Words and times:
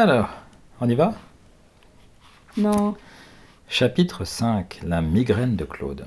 Alors, 0.00 0.28
on 0.80 0.88
y 0.88 0.94
va? 0.94 1.12
Non. 2.56 2.94
Chapitre 3.68 4.24
5 4.24 4.78
La 4.84 5.02
migraine 5.02 5.56
de 5.56 5.64
Claude. 5.64 6.06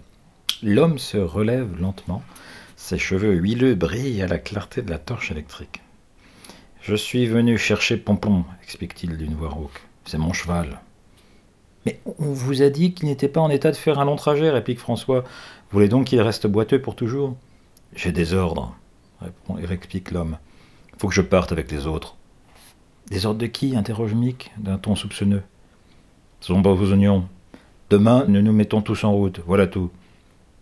L'homme 0.64 0.98
se 0.98 1.18
relève 1.18 1.78
lentement. 1.78 2.24
Ses 2.78 2.98
cheveux 2.98 3.34
huileux 3.34 3.76
brillent 3.76 4.22
à 4.22 4.28
la 4.28 4.40
clarté 4.40 4.82
de 4.82 4.90
la 4.90 4.98
torche 4.98 5.32
électrique. 5.32 5.82
Je 6.80 6.96
suis 6.96 7.26
venu 7.26 7.58
chercher 7.58 7.98
Pompon, 7.98 8.46
explique-t-il 8.64 9.18
d'une 9.18 9.36
voix 9.36 9.50
rauque. 9.50 9.82
C'est 10.06 10.18
mon 10.18 10.32
cheval. 10.32 10.80
Mais 11.86 12.00
on 12.18 12.32
vous 12.32 12.62
a 12.62 12.70
dit 12.70 12.94
qu'il 12.94 13.10
n'était 13.10 13.28
pas 13.28 13.42
en 13.42 13.50
état 13.50 13.72
de 13.72 13.76
faire 13.76 14.00
un 14.00 14.06
long 14.06 14.16
trajet, 14.16 14.52
réplique 14.52 14.80
François. 14.80 15.20
Vous 15.20 15.74
voulez 15.74 15.90
donc 15.90 16.08
qu'il 16.08 16.22
reste 16.22 16.48
boiteux 16.48 16.82
pour 16.82 16.96
toujours? 16.96 17.36
J'ai 17.94 18.14
des 18.14 18.36
ordres, 18.36 18.74
répond 19.20 19.58
et 19.58 19.66
réplique 19.66 20.12
l'homme. 20.12 20.38
Faut 20.98 21.10
que 21.10 21.14
je 21.14 21.22
parte 21.22 21.52
avec 21.52 21.70
les 21.70 21.88
autres. 21.88 22.16
Des 23.12 23.26
ordres 23.26 23.40
de 23.42 23.46
qui 23.46 23.76
interroge 23.76 24.14
Mick 24.14 24.52
d'un 24.58 24.78
ton 24.78 24.96
soupçonneux. 24.96 25.44
Pas 26.48 26.74
vos 26.74 26.94
oignons. 26.94 27.28
Demain, 27.90 28.24
nous 28.30 28.42
nous 28.42 28.54
mettons 28.54 28.82
tous 28.82 29.04
en 29.04 29.12
route, 29.12 29.42
voilà 29.46 29.68
tout. 29.68 29.92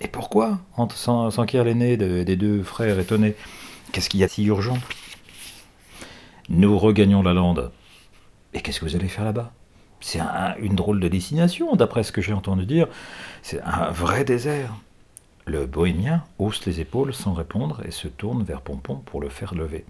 Et 0.02 0.08
pourquoi 0.08 0.58
s'enquiert 0.95 1.63
l'aîné 1.63 1.95
des 1.95 2.35
deux 2.35 2.63
frères 2.63 2.98
étonnés? 2.98 3.35
Qu'est-ce 3.91 4.09
qu'il 4.09 4.20
y 4.20 4.23
a 4.23 4.27
si 4.27 4.45
urgent? 4.45 4.80
Nous 6.49 6.75
regagnons 6.75 7.22
la 7.22 7.34
lande. 7.34 7.72
Et 8.55 8.61
qu'est-ce 8.61 8.80
que 8.80 8.86
vous 8.86 8.95
allez 8.95 9.09
faire 9.09 9.25
là-bas? 9.25 9.53
C'est 10.00 10.20
une 10.59 10.73
drôle 10.73 11.00
de 11.00 11.08
destination, 11.08 11.75
d'après 11.75 12.02
ce 12.02 12.11
que 12.11 12.23
j'ai 12.23 12.34
entendu 12.34 12.66
dire. 12.66 12.88
C'est 13.44 13.61
un 13.61 13.91
vrai 13.91 14.23
désert. 14.23 14.73
Le 15.45 15.67
bohémien 15.67 16.23
hausse 16.39 16.66
les 16.66 16.80
épaules 16.80 17.13
sans 17.13 17.34
répondre 17.34 17.84
et 17.86 17.91
se 17.91 18.08
tourne 18.08 18.41
vers 18.41 18.61
Pompon 18.61 18.95
pour 19.05 19.22
le 19.22 19.30
faire 19.30 19.53
lever. 19.53 19.86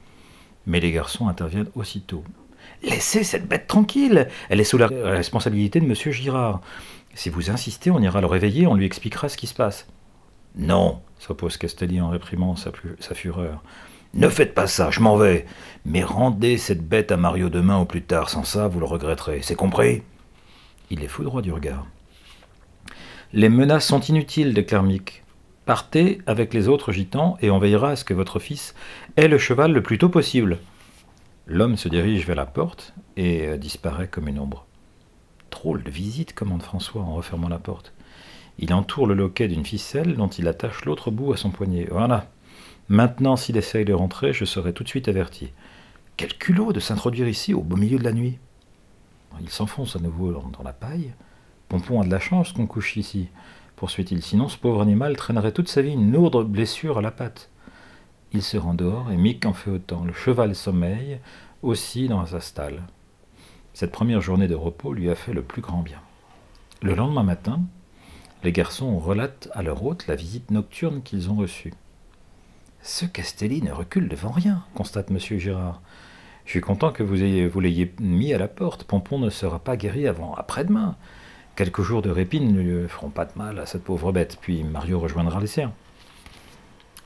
Mais 0.66 0.82
les 0.82 0.92
garçons 0.92 1.30
interviennent 1.30 1.70
aussitôt. 1.74 2.26
Laissez 2.84 3.24
cette 3.24 3.48
bête 3.48 3.68
tranquille 3.68 4.28
Elle 4.50 4.60
est 4.60 4.66
sous 4.66 4.78
la 4.78 4.88
responsabilité 4.88 5.80
de 5.80 5.86
monsieur 5.86 6.12
Girard. 6.12 6.62
Si 7.14 7.30
vous 7.30 7.50
insistez, 7.50 7.92
on 7.92 8.00
ira 8.00 8.22
le 8.22 8.28
réveiller, 8.28 8.68
on 8.68 8.76
lui 8.76 8.86
expliquera 8.86 9.30
ce 9.30 9.38
qui 9.38 9.48
se 9.48 9.54
passe. 9.54 9.88
Non, 10.56 11.02
s'oppose 11.20 11.58
Castelli 11.58 12.02
en 12.02 12.10
réprimant 12.10 12.56
sa, 12.56 12.72
fureur. 13.14 13.64
Ne 14.14 14.30
faites 14.30 14.54
pas 14.54 14.68
ça, 14.68 14.90
je 14.92 15.00
m'en 15.00 15.18
vais. 15.18 15.46
Mais 15.86 16.04
rendez 16.04 16.58
cette 16.58 16.88
bête 16.88 17.12
à 17.12 17.18
Mario 17.18 17.50
demain 17.50 17.80
ou 17.80 17.86
plus 17.86 18.02
tard, 18.02 18.30
sans 18.30 18.44
ça, 18.44 18.68
vous 18.68 18.80
le 18.80 18.86
regretterez. 18.86 19.42
C'est 19.42 19.56
compris? 19.56 20.02
Il 20.90 21.04
est 21.04 21.08
foudroie 21.08 21.42
du 21.42 21.52
regard. 21.52 21.86
Les 23.34 23.50
menaces 23.50 23.86
sont 23.86 24.02
inutiles, 24.02 24.54
déclare 24.54 24.84
Mick. 24.84 25.24
Partez 25.66 26.20
avec 26.26 26.54
les 26.54 26.68
autres 26.68 26.92
gitans 26.92 27.38
et 27.42 27.52
on 27.52 27.60
veillera 27.60 27.92
à 27.92 27.96
ce 27.96 28.04
que 28.04 28.16
votre 28.16 28.40
fils 28.40 28.74
ait 29.18 29.28
le 29.28 29.38
cheval 29.38 29.72
le 29.72 29.84
plus 29.84 30.00
tôt 30.00 30.10
possible. 30.10 30.58
L'homme 31.52 31.78
se 31.78 31.90
dirige 31.90 32.28
vers 32.28 32.36
la 32.36 32.46
porte 32.46 32.94
et 33.18 33.48
euh, 33.48 33.58
disparaît 33.58 34.08
comme 34.08 34.28
une 34.28 34.40
ombre. 34.40 34.68
Drôle 35.50 35.84
de 35.84 35.90
visite, 35.90 36.34
commande 36.34 36.62
François 36.62 37.02
en 37.02 37.16
refermant 37.16 37.50
la 37.50 37.58
porte. 37.58 37.94
Il 38.60 38.72
entoure 38.72 39.08
le 39.08 39.16
loquet 39.16 39.48
d'une 39.48 39.66
ficelle 39.66 40.16
dont 40.16 40.28
il 40.28 40.48
attache 40.48 40.86
l'autre 40.86 41.10
bout 41.10 41.34
à 41.34 41.38
son 41.38 41.50
poignet. 41.50 41.88
Voilà. 41.90 42.30
Maintenant, 42.88 43.36
s'il 43.36 43.58
essaye 43.58 43.84
de 43.84 43.94
rentrer, 43.94 44.32
je 44.32 44.46
serai 44.46 44.74
tout 44.74 44.84
de 44.84 44.90
suite 44.90 45.08
averti. 45.08 45.52
Quel 46.18 46.38
culot 46.38 46.72
de 46.72 46.80
s'introduire 46.80 47.28
ici 47.28 47.56
au 47.56 47.62
beau 47.62 47.78
milieu 47.78 47.98
de 47.98 48.04
la 48.04 48.14
nuit. 48.14 48.38
Il 49.42 49.50
s'enfonce 49.50 49.96
à 49.96 50.00
nouveau 50.00 50.32
dans 50.32 50.64
la 50.64 50.74
paille. 50.74 51.14
Pompon 51.68 52.02
a 52.02 52.06
de 52.06 52.12
la 52.12 52.20
chance 52.20 52.52
qu'on 52.52 52.68
couche 52.68 52.96
ici 52.96 53.30
poursuit-il, 53.80 54.22
sinon 54.22 54.50
ce 54.50 54.58
pauvre 54.58 54.82
animal 54.82 55.16
traînerait 55.16 55.54
toute 55.54 55.70
sa 55.70 55.82
vie 55.82 55.94
une 55.94 56.12
lourde 56.12 56.46
blessure 56.46 56.98
à 56.98 57.02
la 57.02 57.12
patte. 57.12 57.50
Il 58.32 58.44
se 58.44 58.58
rend 58.58 58.76
dehors 58.76 59.12
et 59.12 59.18
Mick 59.18 59.46
en 59.46 59.54
fait 59.54 59.72
autant. 59.72 60.04
Le 60.04 60.14
cheval 60.14 60.56
sommeille 60.56 61.20
aussi 61.64 62.08
dans 62.08 62.26
sa 62.26 62.42
stalle. 62.42 62.84
Cette 63.74 63.92
première 63.92 64.22
journée 64.22 64.48
de 64.48 64.56
repos 64.56 64.94
lui 64.94 65.10
a 65.10 65.16
fait 65.16 65.34
le 65.34 65.42
plus 65.42 65.62
grand 65.62 65.82
bien. 65.82 66.02
Le 66.82 66.94
lendemain 66.94 67.24
matin, 67.24 67.62
les 68.44 68.52
garçons 68.52 69.00
relatent 69.00 69.50
à 69.54 69.64
leur 69.64 69.84
hôte 69.84 70.08
la 70.08 70.16
visite 70.16 70.52
nocturne 70.52 71.02
qu'ils 71.02 71.30
ont 71.30 71.36
reçue. 71.36 71.74
Ce 72.82 73.06
Castelli 73.06 73.62
ne 73.62 73.72
recule 73.72 74.08
devant 74.08 74.32
rien, 74.32 74.64
constate 74.76 75.12
M. 75.12 75.18
Gérard. 75.20 75.82
Je 76.46 76.52
suis 76.52 76.62
content 76.62 76.92
que 76.92 77.04
vous, 77.04 77.60
l'ayez 77.60 77.94
mis 78.00 78.34
à 78.34 78.38
la 78.38 78.48
porte. 78.48 78.84
Pompon 78.84 79.20
ne 79.20 79.30
sera 79.30 79.60
pas 79.60 79.76
guéri 79.76 80.08
avant 80.08 80.34
après-demain. 80.36 80.96
Quelques 81.56 81.82
jours 81.82 82.02
de 82.02 82.10
répit 82.10 82.40
ne 82.40 82.88
feront 82.88 83.10
pas 83.10 83.26
de 83.26 83.34
mal 83.36 83.60
à 83.60 83.66
cette 83.66 83.84
pauvre 83.84 84.12
bête, 84.12 84.38
puis 84.40 84.64
Mario 84.64 85.00
rejoindra 85.00 85.40
les 85.40 85.48
siens. 85.48 85.74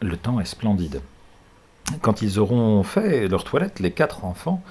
Le 0.02 0.16
temps 0.16 0.40
est 0.40 0.46
splendide. 0.46 1.02
Quand 2.04 2.22
ils 2.22 2.38
auront 2.38 2.84
fait 2.84 3.30
leur 3.30 3.46
toilette, 3.46 3.80
les 3.80 3.92
quatre 3.92 4.26
enfants 4.26 4.62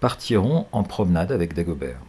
partiront 0.00 0.66
en 0.72 0.82
promenade 0.82 1.30
avec 1.30 1.54
Dagobert. 1.54 2.00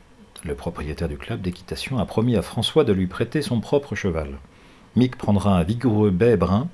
Le 0.44 0.56
propriétaire 0.56 1.08
du 1.08 1.16
club 1.16 1.42
d'équitation 1.42 2.00
a 2.00 2.06
promis 2.08 2.36
à 2.36 2.42
François 2.42 2.84
de 2.84 2.92
lui 2.92 3.06
prêter 3.06 3.44
son 3.44 3.60
propre 3.60 3.94
cheval. 3.94 4.40
Mick 4.96 5.16
prendra 5.16 5.56
un 5.56 5.62
vigoureux 5.62 6.10
bai 6.10 6.38
brun. 6.38 6.70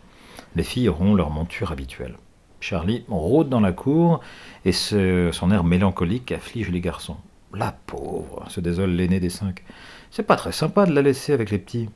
Les 0.56 0.64
filles 0.64 0.88
auront 0.88 1.14
leur 1.14 1.30
monture 1.30 1.74
habituelle. 1.74 2.16
Charlie 2.62 3.04
rôde 3.10 3.50
dans 3.50 3.60
la 3.60 3.74
cour 3.74 4.22
et 4.64 4.72
son 4.72 5.52
air 5.52 5.66
mélancolique 5.66 6.32
afflige 6.32 6.70
les 6.70 6.80
garçons. 6.80 7.18
La 7.54 7.74
pauvre, 7.86 8.46
se 8.48 8.62
désole 8.62 8.92
l'aîné 8.92 9.20
des 9.20 9.30
cinq. 9.30 9.62
C'est 10.10 10.24
pas 10.24 10.38
très 10.38 10.54
sympa 10.54 10.86
de 10.86 10.94
la 10.94 11.02
laisser 11.02 11.34
avec 11.34 11.52
les 11.52 11.60
petits. 11.60 11.90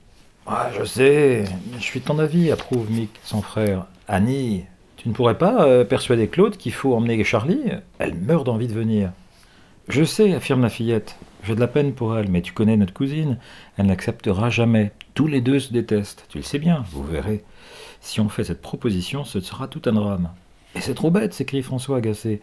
Ah, 0.47 0.67
je 0.77 0.83
sais, 0.83 1.45
je 1.77 1.81
suis 1.81 2.01
ton 2.01 2.19
avis, 2.19 2.51
approuve 2.51 2.91
Mick, 2.91 3.11
son 3.23 3.41
frère. 3.41 3.85
Annie, 4.09 4.65
tu 4.97 5.09
ne 5.09 5.13
pourrais 5.13 5.37
pas 5.37 5.65
euh, 5.65 5.85
persuader 5.85 6.27
Claude 6.27 6.57
qu'il 6.57 6.73
faut 6.73 6.95
emmener 6.95 7.23
Charlie? 7.23 7.61
Elle 7.99 8.15
meurt 8.15 8.45
d'envie 8.45 8.67
de 8.67 8.73
venir. 8.73 9.11
Je 9.87 10.03
sais, 10.03 10.33
affirme 10.33 10.61
la 10.61 10.69
fillette. 10.69 11.17
J'ai 11.43 11.55
de 11.55 11.59
la 11.59 11.67
peine 11.67 11.93
pour 11.93 12.17
elle, 12.17 12.29
mais 12.29 12.41
tu 12.41 12.51
connais 12.51 12.75
notre 12.75 12.93
cousine. 12.93 13.37
Elle 13.77 13.85
n'acceptera 13.85 14.49
jamais. 14.49 14.91
Tous 15.13 15.27
les 15.27 15.39
deux 15.39 15.59
se 15.59 15.71
détestent. 15.71 16.25
Tu 16.29 16.39
le 16.39 16.43
sais 16.43 16.59
bien, 16.59 16.83
vous 16.91 17.03
verrez. 17.03 17.43
Si 18.01 18.19
on 18.19 18.27
fait 18.27 18.43
cette 18.43 18.61
proposition, 18.61 19.23
ce 19.23 19.39
sera 19.39 19.67
tout 19.67 19.81
un 19.85 19.93
drame. 19.93 20.29
Et 20.75 20.81
c'est 20.81 20.93
trop 20.93 21.11
bête, 21.11 21.33
s'écrie 21.33 21.63
François 21.63 21.97
agacé. 21.97 22.41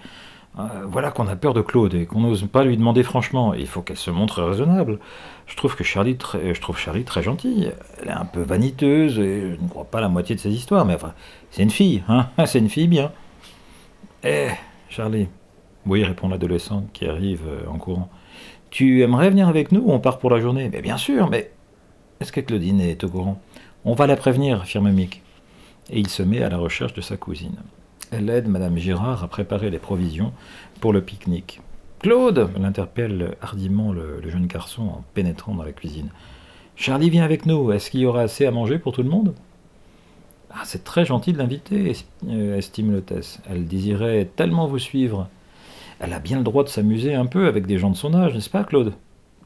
Euh, 0.59 0.63
voilà 0.87 1.11
qu'on 1.11 1.27
a 1.27 1.35
peur 1.35 1.53
de 1.53 1.61
Claude 1.61 1.95
et 1.95 2.07
qu'on 2.07 2.21
n'ose 2.21 2.47
pas 2.47 2.65
lui 2.65 2.77
demander 2.77 3.03
franchement. 3.03 3.55
Il 3.55 3.67
faut 3.67 3.83
qu'elle 3.83 3.97
se 3.97 4.11
montre 4.11 4.43
raisonnable. 4.43 4.99
Je 5.47 5.57
trouve 5.57 5.75
que 5.75 5.83
Charlie 5.83 6.17
très, 6.17 6.55
je 6.55 6.61
trouve 6.61 6.79
Charlie 6.79 7.05
très 7.05 7.23
gentille. 7.23 7.73
Elle 8.01 8.09
est 8.09 8.13
un 8.13 8.25
peu 8.25 8.43
vaniteuse 8.43 9.19
et 9.19 9.57
je 9.57 9.61
ne 9.61 9.69
crois 9.69 9.85
pas 9.85 10.01
la 10.01 10.09
moitié 10.09 10.35
de 10.37 10.41
ses 10.41 10.51
histoires. 10.51 10.85
Mais 10.85 10.95
enfin, 10.95 11.15
c'est 11.51 11.63
une 11.63 11.71
fille, 11.71 12.03
hein 12.09 12.29
C'est 12.47 12.61
une 12.61 12.69
fille 12.69 12.89
bien. 12.89 13.11
Eh, 14.23 14.51
Charlie. 14.89 15.29
Oui, 15.87 16.05
répond 16.05 16.29
l'adolescent 16.29 16.87
qui 16.93 17.07
arrive 17.07 17.43
euh, 17.47 17.69
en 17.69 17.77
courant. 17.77 18.09
Tu 18.71 19.03
aimerais 19.03 19.31
venir 19.31 19.49
avec 19.49 19.71
nous? 19.71 19.81
Ou 19.81 19.93
on 19.93 20.01
part 20.01 20.19
pour 20.19 20.31
la 20.31 20.41
journée 20.41 20.71
Mais 20.73 20.83
bien 20.83 20.97
sûr, 20.97 21.29
mais 21.29 21.51
est-ce 22.21 22.33
que 22.33 22.41
Claudine 22.41 22.81
est 22.81 23.05
au 23.05 23.09
courant? 23.09 23.41
On 23.85 23.95
va 23.95 24.07
la 24.07 24.17
prévenir, 24.17 24.63
affirme 24.63 24.91
Mick. 24.91 25.23
Et 25.91 25.99
il 25.99 26.09
se 26.09 26.23
met 26.23 26.43
à 26.43 26.49
la 26.49 26.57
recherche 26.57 26.95
de 26.95 27.03
sa 27.03 27.17
cousine. 27.17 27.57
Elle 28.17 28.31
aide 28.31 28.47
Madame 28.47 28.79
Girard 28.79 29.25
à 29.25 29.29
préparer 29.29 29.71
les 29.71 29.81
provisions 29.81 30.33
pour 30.81 30.93
le 30.93 31.01
pique-nique. 31.01 31.61
Claude 31.99 32.49
l'interpelle 32.61 33.35
hardiment 33.43 33.93
le, 33.93 34.23
jeune 34.29 34.47
garçon 34.47 34.83
en 34.83 35.05
pénétrant 35.15 35.53
dans 35.53 35.65
la 35.65 35.73
cuisine. 35.73 36.11
Charlie 36.77 37.11
vient 37.11 37.25
avec 37.25 37.45
nous. 37.45 37.73
Est-ce 37.73 37.91
qu'il 37.91 38.01
y 38.01 38.07
aura 38.07 38.21
assez 38.21 38.47
à 38.47 38.53
manger 38.53 38.79
pour 38.79 38.93
tout 38.93 39.03
le 39.03 39.09
monde? 39.09 39.35
Ah, 40.51 40.63
C'est 40.65 40.85
très 40.85 41.05
gentil 41.05 41.33
de 41.33 41.39
l'inviter, 41.39 41.97
euh, 42.29 42.57
estime 42.57 42.93
l'hôtesse. 42.93 43.41
Elle 43.51 43.67
désirait 43.67 44.31
tellement 44.37 44.69
vous 44.69 44.79
suivre. 44.79 45.29
Elle 45.99 46.13
a 46.13 46.21
bien 46.21 46.39
le 46.39 46.45
droit 46.45 46.63
de 46.63 46.69
s'amuser 46.69 47.17
un 47.17 47.27
peu 47.27 47.49
avec 47.49 47.67
des 47.67 47.79
gens 47.79 47.91
de 47.91 47.97
son 47.97 48.15
âge, 48.15 48.33
n'est-ce 48.33 48.51
pas, 48.51 48.63
Claude? 48.63 48.93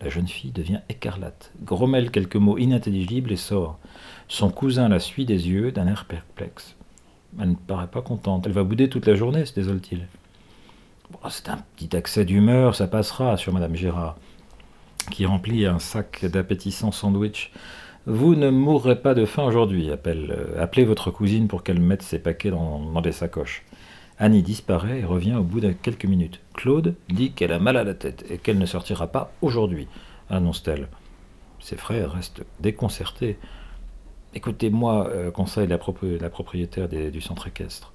La 0.03 0.11
jeune 0.11 0.29
fille 0.29 0.53
devient 0.53 0.81
écarlate, 0.91 1.53
grommelle 1.65 2.11
quelques 2.11 2.37
mots 2.37 2.59
inintelligibles 2.59 3.33
et 3.33 3.37
sort. 3.37 3.79
Son 4.29 4.51
cousin 4.51 4.91
la 4.91 4.99
suit 4.99 5.25
des 5.25 5.49
yeux 5.49 5.73
d'un 5.73 5.87
air 5.87 6.05
perplexe. 6.05 6.77
Elle 7.41 7.51
ne 7.51 7.55
paraît 7.55 7.89
pas 7.89 8.03
contente. 8.03 8.47
Elle 8.47 8.53
va 8.53 8.65
bouder 8.65 8.89
toute 8.89 9.07
la 9.07 9.15
journée, 9.15 9.45
se 9.45 9.55
désole-t-il? 9.55 10.07
c'est 11.31 11.49
un 11.49 11.59
petit 11.77 11.97
accès 11.97 12.25
d'humeur, 12.25 12.75
ça 12.75 12.87
passera, 12.87 13.37
sur 13.37 13.53
Madame 13.53 13.75
Gérard, 13.75 14.17
qui 15.11 15.27
remplit 15.27 15.67
un 15.67 15.79
sac 15.79 16.25
d'appétissants 16.25 16.93
sandwich. 16.93 17.51
Vous 18.07 18.35
ne 18.35 18.51
mourrez 18.51 19.01
pas 19.01 19.15
de 19.15 19.25
faim 19.25 19.45
aujourd'hui, 19.45 19.91
appelle. 19.91 20.35
Euh, 20.37 20.63
appelez 20.63 20.85
votre 20.85 21.11
cousine 21.11 21.49
pour 21.49 21.63
qu'elle 21.63 21.81
mette 21.81 22.03
ses 22.03 22.19
paquets 22.19 22.51
dans, 22.51 22.81
dans 22.81 23.01
des 23.01 23.13
sacoches. 23.13 23.65
Annie 24.19 24.43
disparaît 24.43 25.01
et 25.01 25.05
revient 25.05 25.35
au 25.35 25.45
bout 25.45 25.61
de 25.61 25.73
quelques 25.73 26.05
minutes. 26.05 26.41
Claude 26.55 26.95
dit 27.09 27.33
qu'elle 27.33 27.53
a 27.53 27.59
mal 27.59 27.77
à 27.77 27.85
la 27.85 27.95
tête 27.95 28.25
et 28.31 28.39
qu'elle 28.39 28.59
ne 28.59 28.67
sortira 28.67 29.07
pas 29.07 29.33
aujourd'hui, 29.43 29.87
annonce-t-elle. 30.29 30.89
Ses 31.61 31.77
frères 31.77 32.13
restent 32.13 32.45
déconcertés. 32.61 33.39
Écoutez-moi, 34.35 35.09
euh, 35.09 35.31
conseille 35.31 35.67
la, 35.67 35.79
propriétaire 35.79 36.89
du 36.89 37.21
centre 37.21 37.47
équestre. 37.49 37.93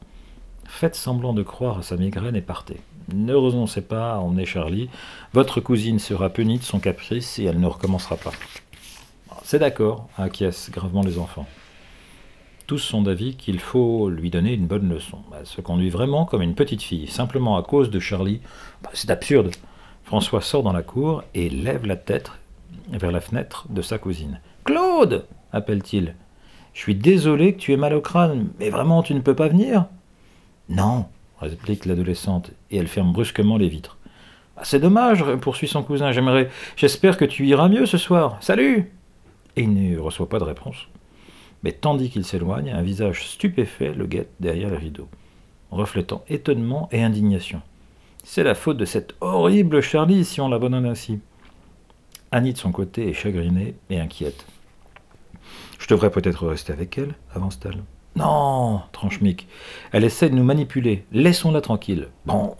Faites 0.65 0.95
semblant 0.95 1.33
de 1.33 1.43
croire 1.43 1.79
à 1.79 1.83
sa 1.83 1.97
migraine 1.97 2.35
et 2.35 2.41
partez. 2.41 2.79
Ne 3.13 3.35
renoncez 3.35 3.81
pas 3.81 4.13
à 4.13 4.17
emmener 4.17 4.45
Charlie. 4.45 4.89
Votre 5.33 5.59
cousine 5.59 5.99
sera 5.99 6.29
punie 6.29 6.57
de 6.57 6.63
son 6.63 6.79
caprice 6.79 7.37
et 7.37 7.43
elle 7.43 7.59
ne 7.59 7.67
recommencera 7.67 8.15
pas. 8.15 8.31
C'est 9.43 9.59
d'accord, 9.59 10.07
acquiescent 10.17 10.71
gravement 10.71 11.03
les 11.03 11.19
enfants. 11.19 11.45
Tous 12.65 12.79
sont 12.79 13.01
d'avis 13.01 13.35
qu'il 13.35 13.59
faut 13.59 14.09
lui 14.09 14.29
donner 14.29 14.53
une 14.53 14.67
bonne 14.67 14.87
leçon. 14.87 15.19
Elle 15.37 15.45
se 15.45 15.59
conduit 15.59 15.89
vraiment 15.89 16.25
comme 16.25 16.41
une 16.41 16.55
petite 16.55 16.81
fille, 16.81 17.07
simplement 17.07 17.57
à 17.57 17.63
cause 17.63 17.89
de 17.91 17.99
Charlie. 17.99 18.39
Bah, 18.81 18.89
c'est 18.93 19.11
absurde. 19.11 19.51
François 20.05 20.41
sort 20.41 20.63
dans 20.63 20.73
la 20.73 20.81
cour 20.81 21.23
et 21.33 21.49
lève 21.49 21.85
la 21.85 21.97
tête 21.97 22.31
vers 22.89 23.11
la 23.11 23.21
fenêtre 23.21 23.67
de 23.69 23.81
sa 23.81 23.97
cousine. 23.97 24.39
Claude 24.63 25.25
appelle-t-il. 25.51 26.15
Je 26.73 26.79
suis 26.79 26.95
désolé 26.95 27.53
que 27.53 27.59
tu 27.59 27.71
aies 27.71 27.77
mal 27.77 27.93
au 27.93 28.01
crâne, 28.01 28.49
mais 28.59 28.69
vraiment 28.69 29.03
tu 29.03 29.13
ne 29.13 29.19
peux 29.19 29.35
pas 29.35 29.47
venir 29.47 29.85
Non, 30.69 31.05
réplique 31.39 31.85
l'adolescente, 31.85 32.51
et 32.71 32.77
elle 32.77 32.87
ferme 32.87 33.13
brusquement 33.13 33.57
les 33.57 33.69
vitres. 33.69 33.97
Ah, 34.57 34.61
c'est 34.63 34.79
dommage, 34.79 35.23
poursuit 35.41 35.67
son 35.67 35.83
cousin, 35.83 36.11
j'aimerais. 36.11 36.49
J'espère 36.75 37.17
que 37.17 37.25
tu 37.25 37.45
iras 37.47 37.69
mieux 37.69 37.85
ce 37.85 37.97
soir. 37.97 38.37
Salut 38.41 38.91
Et 39.55 39.63
il 39.63 39.73
ne 39.73 39.97
reçoit 39.99 40.29
pas 40.29 40.39
de 40.39 40.43
réponse. 40.43 40.87
Mais 41.63 41.71
tandis 41.71 42.09
qu'il 42.09 42.25
s'éloigne, 42.25 42.71
un 42.71 42.81
visage 42.81 43.25
stupéfait 43.25 43.93
le 43.93 44.05
guette 44.05 44.31
derrière 44.39 44.69
le 44.69 44.77
rideau, 44.77 45.07
reflétant 45.71 46.23
étonnement 46.27 46.89
et 46.91 47.03
indignation. 47.03 47.61
C'est 48.23 48.43
la 48.43 48.55
faute 48.55 48.77
de 48.77 48.85
cette 48.85 49.15
horrible 49.21 49.81
Charlie 49.81 50.25
si 50.25 50.39
on 50.41 50.49
l'abandonne 50.49 50.85
ainsi. 50.85 51.19
Annie 52.31 52.53
de 52.53 52.57
son 52.57 52.71
côté 52.71 53.09
est 53.09 53.13
chagrinée 53.13 53.75
et 53.89 53.99
inquiète. 53.99 54.45
Je 55.79 55.87
devrais 55.87 56.11
peut-être 56.11 56.47
rester 56.47 56.73
avec 56.73 56.97
elle, 56.97 57.15
avance-t-elle. 57.33 57.83
Non, 58.15 58.81
tranche 58.91 59.21
Mick. 59.21 59.47
Elle 59.91 60.03
essaie 60.03 60.29
de 60.29 60.35
nous 60.35 60.43
manipuler. 60.43 61.05
Laissons-la 61.11 61.61
tranquille. 61.61 62.09
Bon. 62.25 62.55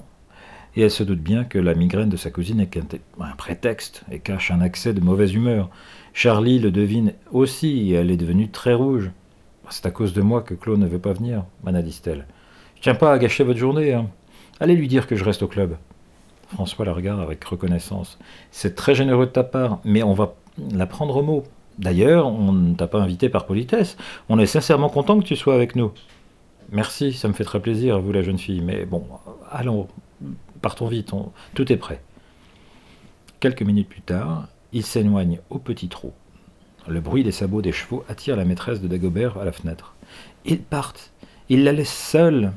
Et 0.75 0.81
elle 0.81 0.91
se 0.91 1.03
doute 1.03 1.21
bien 1.21 1.43
que 1.43 1.59
la 1.59 1.75
migraine 1.75 2.09
de 2.09 2.17
sa 2.17 2.31
cousine 2.31 2.59
est 2.59 2.77
un 3.19 3.35
prétexte 3.37 4.03
et 4.11 4.19
cache 4.19 4.49
un 4.49 4.61
accès 4.61 4.93
de 4.93 5.01
mauvaise 5.01 5.33
humeur. 5.33 5.69
Charlie 6.13 6.57
le 6.57 6.71
devine 6.71 7.13
aussi 7.31 7.91
et 7.91 7.93
elle 7.93 8.09
est 8.09 8.17
devenue 8.17 8.49
très 8.49 8.73
rouge. 8.73 9.11
C'est 9.69 9.85
à 9.85 9.91
cause 9.91 10.13
de 10.13 10.21
moi 10.21 10.41
que 10.41 10.55
Claude 10.55 10.79
ne 10.79 10.87
veut 10.87 10.99
pas 10.99 11.13
venir, 11.13 11.45
m'analise-t-elle. 11.63 12.25
Je 12.75 12.81
tiens 12.81 12.95
pas 12.95 13.13
à 13.13 13.19
gâcher 13.19 13.43
votre 13.43 13.59
journée. 13.59 13.93
Hein. 13.93 14.07
Allez 14.59 14.75
lui 14.75 14.87
dire 14.87 15.07
que 15.07 15.15
je 15.15 15.23
reste 15.23 15.43
au 15.43 15.47
club. 15.47 15.77
François 16.53 16.85
la 16.85 16.93
regarde 16.93 17.21
avec 17.21 17.43
reconnaissance. 17.43 18.19
C'est 18.51 18.75
très 18.75 18.95
généreux 18.95 19.27
de 19.27 19.31
ta 19.31 19.43
part, 19.43 19.79
mais 19.83 20.03
on 20.03 20.13
va 20.13 20.35
la 20.71 20.85
prendre 20.85 21.15
au 21.15 21.23
mot. 21.23 21.43
D'ailleurs, 21.79 22.27
on 22.27 22.51
ne 22.51 22.75
t'a 22.75 22.87
pas 22.87 23.01
invité 23.01 23.29
par 23.29 23.45
politesse. 23.45 23.97
On 24.29 24.39
est 24.39 24.45
sincèrement 24.45 24.89
content 24.89 25.19
que 25.19 25.25
tu 25.25 25.35
sois 25.35 25.55
avec 25.55 25.75
nous. 25.75 25.91
Merci, 26.71 27.13
ça 27.13 27.27
me 27.27 27.33
fait 27.33 27.43
très 27.43 27.59
plaisir, 27.59 27.99
vous 27.99 28.11
la 28.11 28.21
jeune 28.21 28.37
fille. 28.37 28.61
Mais 28.61 28.85
bon, 28.85 29.05
allons, 29.51 29.87
partons 30.61 30.87
vite, 30.87 31.11
tout 31.53 31.71
est 31.71 31.77
prêt. 31.77 32.01
Quelques 33.39 33.63
minutes 33.63 33.89
plus 33.89 34.01
tard, 34.01 34.47
il 34.71 34.83
s'éloigne 34.83 35.39
au 35.49 35.59
petit 35.59 35.89
trot. 35.89 36.13
Le 36.87 36.99
bruit 36.99 37.23
des 37.23 37.31
sabots 37.31 37.61
des 37.61 37.71
chevaux 37.71 38.03
attire 38.09 38.35
la 38.35 38.45
maîtresse 38.45 38.81
de 38.81 38.87
Dagobert 38.87 39.37
à 39.37 39.45
la 39.45 39.51
fenêtre. 39.51 39.95
Ils 40.45 40.61
partent. 40.61 41.11
Ils 41.49 41.63
la 41.63 41.71
laissent 41.71 41.93
seule. 41.93 42.51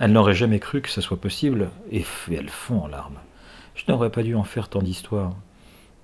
Elle 0.00 0.12
n'aurait 0.12 0.34
jamais 0.34 0.58
cru 0.58 0.80
que 0.80 0.90
ce 0.90 1.00
soit 1.00 1.20
possible, 1.20 1.70
et 1.90 2.04
elle 2.30 2.48
fond 2.48 2.80
en 2.80 2.86
larmes. 2.88 3.18
Je 3.74 3.84
n'aurais 3.88 4.10
pas 4.10 4.22
dû 4.22 4.34
en 4.34 4.44
faire 4.44 4.68
tant 4.68 4.82
d'histoires. 4.82 5.34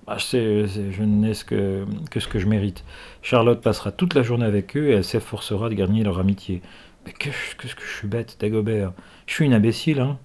Ah, 0.07 0.17
je, 0.17 0.65
je 0.65 1.03
n'ai 1.03 1.33
que, 1.45 1.85
ce 2.19 2.27
que 2.27 2.39
je 2.39 2.47
mérite. 2.47 2.83
Charlotte 3.21 3.61
passera 3.61 3.91
toute 3.91 4.13
la 4.13 4.23
journée 4.23 4.45
avec 4.45 4.75
eux 4.75 4.89
et 4.89 4.93
elle 4.93 5.03
s'efforcera 5.03 5.69
de 5.69 5.75
gagner 5.75 6.03
leur 6.03 6.19
amitié. 6.19 6.61
Mais 7.05 7.13
qu'est-ce 7.13 7.55
que, 7.55 7.67
que 7.67 7.83
je 7.85 7.97
suis 7.97 8.07
bête, 8.07 8.37
Dagobert. 8.39 8.93
Je 9.27 9.33
suis 9.33 9.45
une 9.45 9.53
imbécile, 9.53 9.99
hein. 9.99 10.17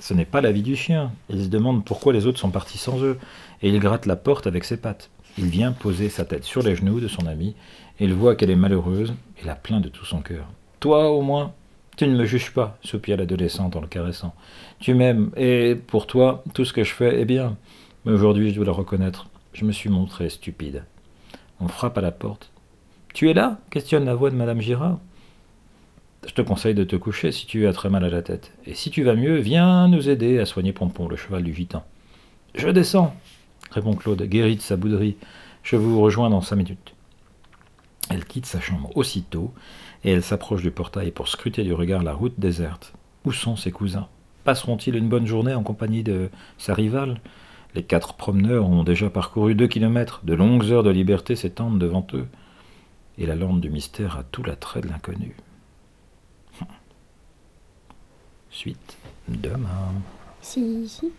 Ce 0.00 0.12
n'est 0.12 0.24
pas 0.24 0.40
la 0.40 0.52
vie 0.52 0.62
du 0.62 0.76
chien. 0.76 1.12
Il 1.30 1.44
se 1.44 1.48
demande 1.48 1.84
pourquoi 1.84 2.12
les 2.12 2.26
autres 2.26 2.38
sont 2.38 2.50
partis 2.50 2.78
sans 2.78 3.02
eux, 3.02 3.18
et 3.62 3.68
il 3.68 3.78
gratte 3.78 4.06
la 4.06 4.16
porte 4.16 4.46
avec 4.46 4.64
ses 4.64 4.76
pattes. 4.76 5.10
Il 5.38 5.46
vient 5.46 5.72
poser 5.72 6.08
sa 6.08 6.24
tête 6.24 6.44
sur 6.44 6.62
les 6.62 6.76
genoux 6.76 7.00
de 7.00 7.08
son 7.08 7.26
amie, 7.26 7.54
et 8.00 8.04
il 8.04 8.12
voit 8.12 8.34
qu'elle 8.34 8.50
est 8.50 8.56
malheureuse, 8.56 9.14
et 9.40 9.46
la 9.46 9.54
plaint 9.54 9.82
de 9.82 9.88
tout 9.88 10.04
son 10.04 10.20
cœur. 10.20 10.46
Toi, 10.80 11.10
au 11.10 11.22
moins, 11.22 11.52
tu 11.96 12.06
ne 12.06 12.16
me 12.16 12.24
juges 12.24 12.52
pas, 12.52 12.76
soupire 12.82 13.16
l'adolescente 13.16 13.76
en 13.76 13.80
le 13.80 13.86
caressant. 13.86 14.34
Tu 14.80 14.94
m'aimes, 14.94 15.30
et 15.36 15.76
pour 15.86 16.06
toi, 16.06 16.42
tout 16.54 16.64
ce 16.64 16.72
que 16.72 16.84
je 16.84 16.92
fais 16.92 17.20
est 17.20 17.24
bien. 17.24 17.56
Mais 18.04 18.12
aujourd'hui, 18.12 18.50
je 18.50 18.56
dois 18.56 18.66
le 18.66 18.70
reconnaître, 18.70 19.28
je 19.54 19.64
me 19.64 19.72
suis 19.72 19.88
montré 19.88 20.28
stupide. 20.28 20.84
On 21.60 21.68
frappe 21.68 21.96
à 21.96 22.02
la 22.02 22.12
porte. 22.12 22.50
Tu 23.14 23.30
es 23.30 23.34
là? 23.34 23.58
questionne 23.70 24.04
la 24.04 24.14
voix 24.14 24.30
de 24.30 24.36
Madame 24.36 24.60
Girard. 24.60 24.98
Je 26.26 26.34
te 26.34 26.42
conseille 26.42 26.74
de 26.74 26.84
te 26.84 26.96
coucher 26.96 27.32
si 27.32 27.46
tu 27.46 27.66
as 27.66 27.72
très 27.72 27.88
mal 27.88 28.04
à 28.04 28.10
la 28.10 28.22
tête. 28.22 28.52
Et 28.66 28.74
si 28.74 28.90
tu 28.90 29.02
vas 29.04 29.14
mieux, 29.14 29.36
viens 29.36 29.88
nous 29.88 30.08
aider 30.08 30.38
à 30.38 30.46
soigner 30.46 30.72
Pompon, 30.72 31.08
le 31.08 31.16
cheval 31.16 31.42
du 31.44 31.54
gitan. 31.54 31.84
Je 32.54 32.68
descends, 32.68 33.14
répond 33.70 33.94
Claude, 33.94 34.22
guéri 34.22 34.56
de 34.56 34.60
sa 34.60 34.76
bouderie. 34.76 35.16
Je 35.62 35.76
vous 35.76 36.00
rejoins 36.00 36.30
dans 36.30 36.40
cinq 36.40 36.56
minutes. 36.56 36.94
Elle 38.10 38.24
quitte 38.24 38.46
sa 38.46 38.60
chambre 38.60 38.94
aussitôt, 38.96 39.52
et 40.04 40.10
elle 40.10 40.22
s'approche 40.22 40.62
du 40.62 40.70
portail 40.70 41.10
pour 41.10 41.28
scruter 41.28 41.62
du 41.62 41.72
regard 41.72 42.02
la 42.02 42.12
route 42.12 42.38
déserte. 42.38 42.92
Où 43.24 43.32
sont 43.32 43.56
ses 43.56 43.70
cousins? 43.70 44.08
Passeront-ils 44.44 44.96
une 44.96 45.08
bonne 45.08 45.26
journée 45.26 45.54
en 45.54 45.62
compagnie 45.62 46.02
de 46.02 46.28
sa 46.58 46.74
rivale? 46.74 47.18
Les 47.74 47.82
quatre 47.82 48.14
promeneurs 48.14 48.68
ont 48.68 48.84
déjà 48.84 49.10
parcouru 49.10 49.54
deux 49.54 49.66
kilomètres, 49.66 50.20
de 50.24 50.34
longues 50.34 50.70
heures 50.70 50.84
de 50.84 50.90
liberté 50.90 51.34
s'étendent 51.34 51.78
devant 51.78 52.06
eux, 52.14 52.26
et 53.18 53.26
la 53.26 53.34
lampe 53.34 53.60
du 53.60 53.70
mystère 53.70 54.16
a 54.16 54.24
tout 54.24 54.42
l'attrait 54.42 54.80
de 54.80 54.88
l'inconnu. 54.88 55.34
Suite 58.50 58.96
demain. 59.26 59.92
Si, 60.40 60.88
si. 60.88 61.12